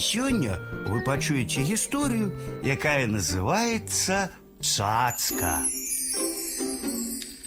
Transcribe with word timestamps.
Сёння 0.00 0.56
вы 0.88 1.02
пачуеце 1.04 1.60
гісторыю, 1.60 2.32
якая 2.64 3.04
называецца 3.04 4.32
цацка. 4.56 5.60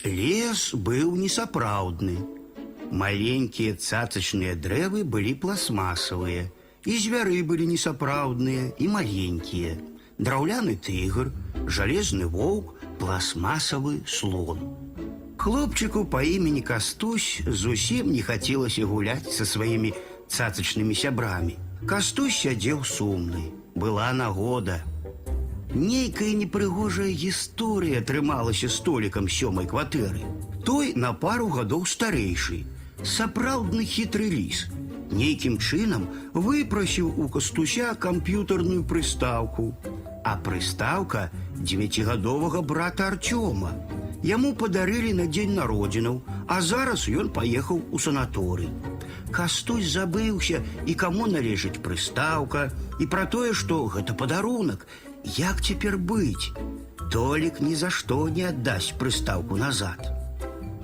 Лес 0.05 0.69
быў 0.77 1.17
несапраўдны. 1.17 2.13
Маленькія 2.93 3.73
цацачныя 3.73 4.53
дрэвы 4.53 5.01
былі 5.01 5.33
пластмасавыя, 5.33 6.45
і 6.85 6.93
звяры 7.01 7.41
былі 7.41 7.65
несапраўдныя 7.73 8.69
і 8.77 8.85
маленькія. 8.85 9.73
Драўляны 10.21 10.77
тыгр, 10.77 11.33
жалезны 11.65 12.29
воўк, 12.29 12.77
пластмасавы 13.01 14.03
слон. 14.05 14.61
Хлопчику 15.41 16.05
по 16.05 16.21
имени 16.21 16.61
Кастусь 16.61 17.41
зусім 17.47 18.13
не 18.13 18.21
хацелася 18.21 18.85
гуляць 18.85 19.33
са 19.33 19.43
сваімі 19.43 19.91
цацачнымі 20.28 20.94
сябрамі. 20.94 21.56
Кастусь 21.86 22.36
сядзеў 22.36 22.84
сумны, 22.84 23.50
была 23.74 24.12
нагода. 24.12 24.82
Нейкая 25.74 26.32
непрыгожая 26.32 27.12
гісторыя 27.12 28.00
атрымалася 28.02 28.68
столікам 28.72 29.28
сёмай 29.28 29.68
кватэры. 29.68 30.24
Той 30.64 30.92
на 30.96 31.12
пару 31.12 31.48
гадоў 31.48 31.84
старэйшы, 31.86 32.64
сапраўдны 33.04 33.84
хітры 33.84 34.28
ліс. 34.32 34.66
Нейкім 35.12 35.56
чынам 35.58 36.08
выпрасіў 36.34 37.12
у 37.16 37.28
кастуся 37.28 37.94
камп'ютарную 37.94 38.84
прыстаўку, 38.84 39.72
а 40.24 40.36
прыстаўка 40.36 41.30
дзевяцігадовага 41.56 42.60
брата 42.60 43.08
Арцёма. 43.08 43.72
Яму 44.24 44.54
падарылі 44.60 45.12
на 45.14 45.26
дзень 45.30 45.54
народзінаў, 45.54 46.20
а 46.46 46.60
зараз 46.60 47.06
ён 47.08 47.30
паехаў 47.30 47.82
у 47.92 47.98
санаторый. 47.98 48.70
Кастусь 49.30 49.92
забыўся 49.92 50.62
і 50.86 50.94
каму 50.94 51.28
належыць 51.30 51.80
прыстаўка 51.84 52.68
і 52.98 53.06
пра 53.06 53.26
тое, 53.26 53.52
што 53.52 53.86
гэта 53.94 54.14
падарунак. 54.14 54.86
Як 55.36 55.62
цяпер 55.62 55.98
быць? 55.98 56.52
Толік 57.12 57.60
ні 57.60 57.74
за 57.74 57.90
што 57.90 58.28
не 58.28 58.48
аддасць 58.48 58.94
прыстаўку 59.00 59.56
назад. 59.56 60.08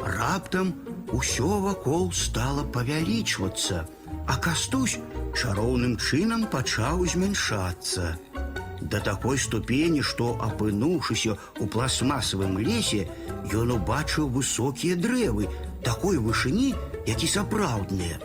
Раптам 0.00 0.74
усё 1.12 1.60
вакол 1.64 2.12
стала 2.12 2.64
павялічвацца, 2.76 3.84
а 4.26 4.36
кастусь 4.36 4.98
чароўным 5.34 5.96
чынам 5.96 6.46
пачаў 6.52 7.04
змяншацца. 7.06 8.16
Да 8.81 8.99
такой 8.99 9.37
ступені, 9.37 10.01
што 10.01 10.37
апынуўшыся 10.39 11.35
ў 11.59 11.67
пластмасавым 11.67 12.57
лесе, 12.63 13.07
ён 13.51 13.75
убачыў 13.75 14.31
высокія 14.31 14.95
дрэвы 14.95 15.49
такой 15.83 16.17
вышыні, 16.17 16.73
як 17.07 17.23
і 17.23 17.27
сапраўдныя. 17.27 18.19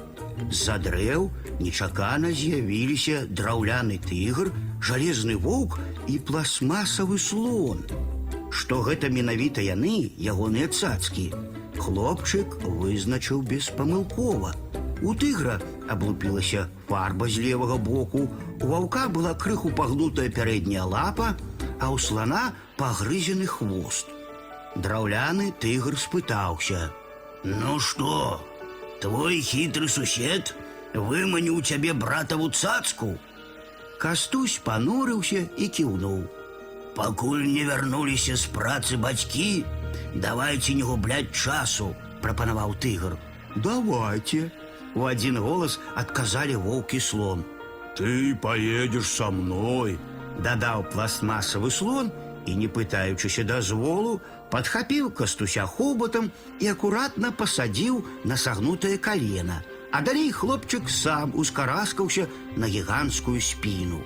З-за 0.50 0.78
дрэў 0.82 1.30
нечакана 1.58 2.30
з'явіліся 2.30 3.27
драўляны 3.30 3.98
тыгр, 3.98 4.50
жалезны 4.82 5.36
воўк 5.36 5.78
і 6.06 6.19
пластмасавы 6.19 7.19
слон. 7.19 7.82
Што 8.50 8.82
гэта 8.86 9.10
менавіта 9.10 9.62
яны, 9.62 10.14
ягоныя 10.19 10.70
цацкі, 10.70 11.30
хлопчык 11.78 12.58
вызначыў 12.62 13.42
беспамылкова. 13.42 14.55
У 15.02 15.14
тыгра 15.14 15.58
аблупілася 15.89 16.67
фарба 16.88 17.28
з 17.28 17.42
левага 17.45 17.78
боку, 17.78 18.30
у 18.62 18.66
ваўка 18.67 19.08
была 19.09 19.34
крыху 19.34 19.72
пагнутая 19.72 20.30
пярэдняя 20.30 20.86
лапа, 20.86 21.36
а 21.80 21.89
ў 21.89 21.98
слана 21.98 22.53
пагрызены 22.78 23.45
хвост. 23.45 24.08
Драўляны 24.75 25.52
тыгр 25.59 25.98
спытаўся: « 25.98 27.44
Ну 27.44 27.80
што, 27.80 28.42
твой 29.02 29.42
хітры 29.42 29.88
сусед 29.88 30.53
выманіў 30.94 31.62
цябе 31.62 31.94
братаву 31.94 32.50
цацку. 32.50 33.17
Кастусь 34.00 34.59
панурыўся 34.64 35.48
і 35.58 35.67
кіўнуў. 35.67 36.28
Пакуль 36.95 37.44
не 37.45 37.64
вярнуліся 37.67 38.36
з 38.36 38.45
працы 38.56 38.98
бацькі, 38.98 39.66
давайте 40.16 40.73
не 40.73 40.84
губляць 40.84 41.31
часу, 41.31 41.96
прапанаваў 42.22 42.75
тыгр. 42.75 43.18
Давайте, 43.56 44.52
у 44.96 45.06
один 45.06 45.40
голос 45.40 45.80
отказали 45.96 46.56
волк 46.56 46.94
и 46.94 47.00
слон. 47.00 47.46
Ты 47.96 48.35
поедешь 48.35 49.07
со 49.07 49.30
мной, 49.30 50.00
дадаў 50.40 50.84
пластмасавы 50.91 51.69
слон 51.72 52.12
і, 52.46 52.56
не 52.56 52.68
пытаючыся 52.68 53.44
дазволу, 53.44 54.22
падхапіў 54.50 55.12
кастуся 55.12 55.66
хоботам 55.66 56.31
і 56.59 56.72
акуратна 56.74 57.31
пасадзіў 57.31 58.03
на 58.24 58.38
сагнутае 58.38 58.97
калена, 58.97 59.62
а 59.91 60.02
далей 60.02 60.31
хлопчык 60.31 60.90
сам 60.90 61.34
ускараскаўся 61.35 62.28
на 62.56 62.68
гіганцкую 62.68 63.41
спіну. 63.41 64.02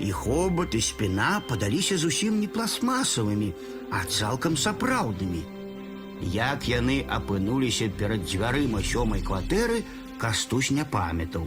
І 0.00 0.10
хобат 0.10 0.74
і 0.74 0.80
спіна 0.80 1.42
падаліся 1.48 1.96
зусім 1.98 2.40
не 2.40 2.48
пластмасавымі, 2.48 3.52
а 3.92 4.02
цалкам 4.10 4.56
сапраўднымі. 4.56 5.44
Як 6.34 6.68
яны 6.68 7.04
апынуліся 7.08 7.90
перад 7.98 8.24
дзвярыма 8.24 8.82
сёмай 8.82 9.20
кватэры, 9.20 9.82
кастусь 10.18 10.70
не 10.70 10.84
памятаў. 10.84 11.46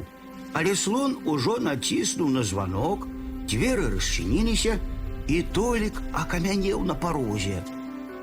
Але 0.54 0.76
слон 0.76 1.18
ужо 1.26 1.58
націснуў 1.58 2.30
на 2.30 2.44
званок, 2.44 3.08
дзверы 3.48 3.90
расчыніліся, 3.96 4.78
і 5.28 5.42
толік 5.54 6.02
акамянеў 6.14 6.84
на 6.88 6.96
парозе. 6.96 7.64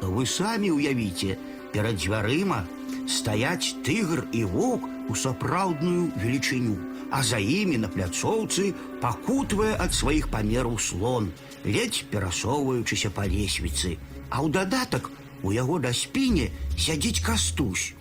Вы 0.00 0.26
самі 0.26 0.72
ўявіце, 0.76 1.36
перад 1.72 2.00
дзвярыма 2.00 2.64
стаяць 3.10 3.76
тыгр 3.84 4.24
і 4.32 4.44
воўк 4.48 4.88
у 5.08 5.14
сапраўдную 5.14 6.12
велічыню, 6.16 6.76
а 7.10 7.22
за 7.22 7.38
імі 7.38 7.80
на 7.84 7.88
пляцоўцы 7.92 8.72
пакутвае 9.02 9.74
ад 9.76 9.92
сваіх 9.92 10.30
памераў 10.32 10.78
слон, 10.78 11.28
ледзь 11.64 12.04
перасоўваючыся 12.12 13.10
па 13.10 13.26
лесвіцы, 13.28 13.98
а 14.30 14.40
ў 14.40 14.48
дадатак 14.56 15.10
у 15.42 15.52
яго 15.52 15.78
да 15.78 15.92
спіне 15.92 16.50
сядзіць 16.78 17.20
кастусь. 17.20 17.92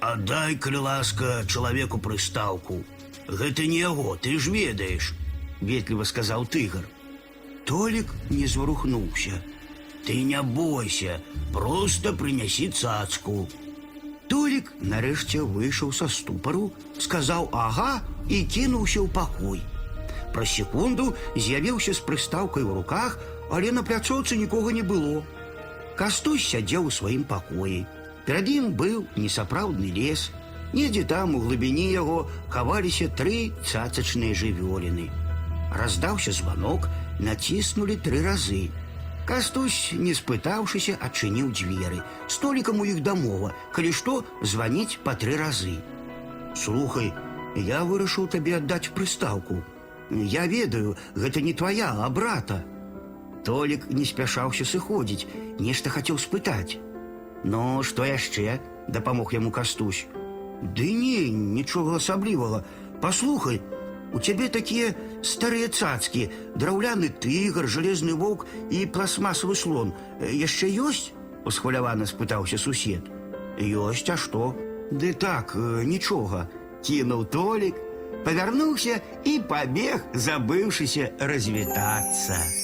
Аддай, 0.00 0.56
калі 0.56 0.86
ласка, 0.86 1.44
чалавеку 1.46 1.98
прыстаўку. 1.98 2.80
Гэта 3.28 3.66
не 3.66 3.82
яго, 3.84 4.16
ты 4.16 4.38
ж 4.38 4.50
ведаеш, 4.50 5.12
ветліва 5.60 6.04
сказаў 6.08 6.46
тыгр. 6.46 6.86
Толік 7.64 8.14
не 8.30 8.46
зварухнуўся. 8.46 9.42
Ты 10.06 10.22
не 10.24 10.40
бойся, 10.42 11.20
просто 11.52 12.12
прынясі 12.16 12.70
цацку. 12.72 13.48
Толік 14.30 14.72
нарэшце 14.80 15.42
выйшаў 15.42 15.92
са 15.92 16.08
ступару, 16.08 16.70
сказаў 16.98 17.50
ага 17.52 18.00
і 18.30 18.46
кінуўся 18.46 19.04
ў 19.04 19.08
пакой. 19.12 19.60
Праз 20.32 20.54
секунду 20.54 21.12
з'явіўся 21.36 21.92
з 21.92 22.00
прыстаўкай 22.06 22.62
у 22.62 22.74
руках, 22.74 23.18
але 23.50 23.74
на 23.74 23.82
пляцоўцы 23.82 24.38
нікога 24.38 24.72
не 24.72 24.82
было. 24.82 25.22
Кастусь 25.96 26.48
сядзеў 26.48 26.88
у 26.88 26.90
сваім 26.90 27.24
пакоі. 27.24 27.86
Перад 28.26 28.48
ім 28.48 28.72
быў 28.76 29.06
несапраўдны 29.16 29.90
лес. 29.92 30.30
Недзе 30.72 31.02
там 31.04 31.34
у 31.34 31.40
глыбіні 31.42 31.90
яго 31.92 32.30
хаваліся 32.48 33.08
тры 33.18 33.50
цацачныя 33.66 34.36
жывёліны. 34.38 35.10
Раздаўся 35.74 36.32
званок, 36.32 36.88
націснулі 37.18 37.96
тры 37.96 38.22
разы. 38.22 38.70
Кастусь, 39.26 39.92
не 39.92 40.14
спытаўшыся, 40.14 40.96
адчыніў 40.98 41.50
дзверы. 41.54 42.00
Столікам 42.26 42.80
у 42.80 42.86
іх 42.88 43.02
дамова, 43.06 43.52
калі 43.74 43.92
што 43.92 44.24
званіць 44.42 44.98
па 45.04 45.14
тры 45.14 45.36
разы. 45.38 45.76
Слухай, 46.54 47.12
я 47.54 47.84
вырашыў 47.84 48.26
табе 48.26 48.56
аддаць 48.58 48.90
прыстаўку. 48.96 49.62
Я 50.10 50.46
ведаю, 50.46 50.96
гэта 51.14 51.40
не 51.40 51.54
твая, 51.54 51.94
а 51.94 52.08
брата. 52.10 52.64
Толік 53.44 53.88
не 53.90 54.04
спяшаўся 54.04 54.64
сыходзіць, 54.64 55.26
нешта 55.58 55.90
хацеў 55.90 56.18
спытаць. 56.18 56.76
Ну, 57.44 57.82
што 57.82 58.04
яшчэ? 58.04 58.60
дапамог 58.90 59.32
яму 59.32 59.50
кастусь. 59.50 60.06
Ды 60.62 60.92
не, 60.92 61.30
нічога 61.30 61.96
асаблівага. 61.96 62.64
Паслухай, 63.00 63.62
у 64.12 64.18
цябе 64.18 64.48
такія 64.48 64.92
старыя 65.22 65.68
цацкі, 65.68 66.28
драўляны 66.56 67.08
тыгр, 67.08 67.66
жалезны 67.66 68.14
воўк 68.14 68.46
і 68.70 68.84
пластмасавы 68.86 69.54
слон. 69.54 69.94
Э, 70.20 70.28
Яшчэ 70.32 70.68
ёсць? 70.68 71.12
усхвалявана 71.44 72.04
спытаўся 72.04 72.58
сусед. 72.58 73.08
Ёсць, 73.56 74.10
а 74.10 74.16
што? 74.16 74.54
Ды 74.90 75.14
так, 75.14 75.54
э, 75.56 75.84
нічога. 75.84 76.48
Кінуў 76.82 77.24
толік, 77.32 77.76
павярнуўся 78.24 79.00
і 79.24 79.40
пабег, 79.48 80.04
забыўшыся 80.12 81.12
развітацца. 81.20 82.63